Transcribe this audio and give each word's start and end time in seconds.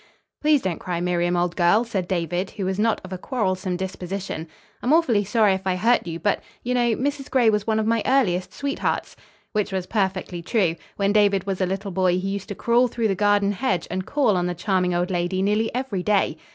"Please 0.41 0.63
don't 0.63 0.79
cry, 0.79 0.99
Miriam, 0.99 1.37
old 1.37 1.55
girl," 1.55 1.83
said 1.83 2.07
David, 2.07 2.49
who 2.57 2.65
was 2.65 2.79
not 2.79 2.99
of 3.05 3.13
a 3.13 3.19
quarrelsome 3.19 3.77
disposition. 3.77 4.47
"I'm 4.81 4.93
awfully 4.93 5.23
sorry 5.23 5.53
if 5.53 5.67
I 5.67 5.75
hurt 5.75 6.07
you, 6.07 6.19
but, 6.19 6.41
you 6.63 6.73
know, 6.73 6.95
Mrs. 6.95 7.29
Gray 7.29 7.51
was 7.51 7.67
one 7.67 7.79
of 7.79 7.85
my 7.85 8.01
earliest 8.07 8.51
sweethearts." 8.51 9.15
Which 9.51 9.71
was 9.71 9.85
perfectly 9.85 10.41
true. 10.41 10.75
When 10.95 11.13
David 11.13 11.45
was 11.45 11.61
a 11.61 11.67
little 11.67 11.91
boy 11.91 12.13
he 12.17 12.29
used 12.29 12.47
to 12.47 12.55
crawl 12.55 12.87
through 12.87 13.09
the 13.09 13.13
garden 13.13 13.51
hedge 13.51 13.87
and 13.91 14.03
call 14.03 14.35
on 14.35 14.47
the 14.47 14.55
charming 14.55 14.95
old 14.95 15.11
lady 15.11 15.43
nearly 15.43 15.69
every 15.75 16.01
day. 16.01 16.35